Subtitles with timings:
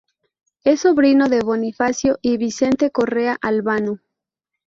[0.63, 3.99] Es sobrino de Bonifacio y Vicente Correa Albano.